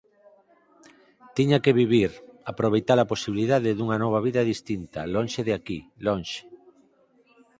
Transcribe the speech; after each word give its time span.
Tiña 1.37 1.57
que 1.63 1.77
vivir, 1.81 2.11
aproveita-la 2.51 3.09
posibilidade 3.13 3.69
dunha 3.77 3.97
nova 4.03 4.19
vida 4.27 4.47
distinta, 4.51 4.99
lonxe 5.15 5.41
de 5.47 5.53
aquí, 5.57 5.79
lonxe. 6.05 6.41